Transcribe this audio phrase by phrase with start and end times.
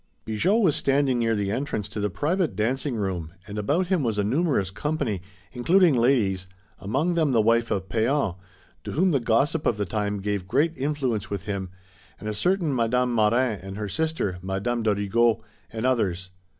[0.25, 4.17] Bigot was standing near the entrance to the private dancing room, and about him was
[4.17, 6.47] a numerous company, including ladies,
[6.79, 8.33] among them the wife of Pean,
[8.83, 11.69] to whom the gossip of the time gave great influence with him,
[12.19, 16.31] and a certain Madame Marin and her sister, Madame de Rigaud, and others.